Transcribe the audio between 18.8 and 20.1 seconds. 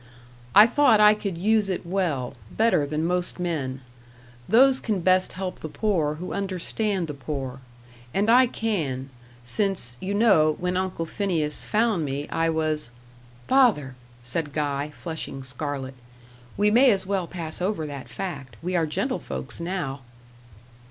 gentlefolks now."